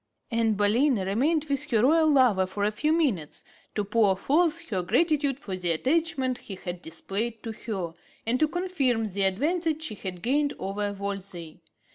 Anne 0.31 0.53
Boleyn 0.55 0.95
remained 0.99 1.43
with 1.47 1.69
her 1.69 1.83
royal 1.83 2.09
lover 2.09 2.47
for 2.47 2.63
a 2.63 2.71
few 2.71 2.91
minutes 2.91 3.43
to 3.75 3.83
pour 3.83 4.17
forth 4.17 4.59
her 4.69 4.81
gratitude 4.81 5.39
for 5.39 5.55
the 5.55 5.69
attachment 5.69 6.39
he 6.39 6.55
had 6.55 6.81
displayed 6.81 7.43
to 7.43 7.51
her, 7.51 7.93
and 8.25 8.39
to 8.39 8.47
confirm 8.47 9.05
the 9.05 9.21
advantage 9.21 9.83
she 9.83 9.93
had 9.93 10.23
gained 10.23 10.53
over 10.57 10.91
Wolsey. 10.91 11.61